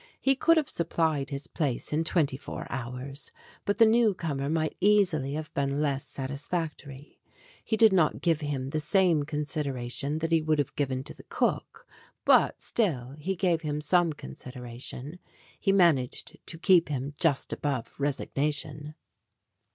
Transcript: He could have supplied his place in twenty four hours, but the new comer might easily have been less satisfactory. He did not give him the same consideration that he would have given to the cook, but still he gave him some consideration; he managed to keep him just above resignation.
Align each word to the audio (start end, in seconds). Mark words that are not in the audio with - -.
He 0.19 0.35
could 0.35 0.57
have 0.57 0.67
supplied 0.67 1.29
his 1.29 1.45
place 1.45 1.93
in 1.93 2.03
twenty 2.03 2.35
four 2.35 2.65
hours, 2.71 3.31
but 3.65 3.77
the 3.77 3.85
new 3.85 4.15
comer 4.15 4.49
might 4.49 4.75
easily 4.79 5.33
have 5.33 5.53
been 5.53 5.79
less 5.79 6.07
satisfactory. 6.07 7.19
He 7.63 7.77
did 7.77 7.93
not 7.93 8.19
give 8.19 8.41
him 8.41 8.71
the 8.71 8.79
same 8.79 9.21
consideration 9.25 10.17
that 10.17 10.31
he 10.31 10.41
would 10.41 10.57
have 10.57 10.75
given 10.75 11.03
to 11.03 11.13
the 11.13 11.21
cook, 11.29 11.85
but 12.25 12.63
still 12.63 13.11
he 13.19 13.35
gave 13.35 13.61
him 13.61 13.79
some 13.79 14.11
consideration; 14.11 15.19
he 15.59 15.71
managed 15.71 16.35
to 16.47 16.57
keep 16.57 16.89
him 16.89 17.13
just 17.19 17.53
above 17.53 17.93
resignation. 17.99 18.95